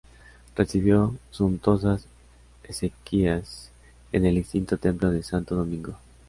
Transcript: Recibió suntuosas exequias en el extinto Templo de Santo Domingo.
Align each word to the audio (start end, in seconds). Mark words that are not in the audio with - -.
Recibió 0.55 1.15
suntuosas 1.29 2.07
exequias 2.63 3.69
en 4.11 4.25
el 4.25 4.39
extinto 4.39 4.77
Templo 4.79 5.11
de 5.11 5.21
Santo 5.21 5.53
Domingo. 5.55 5.95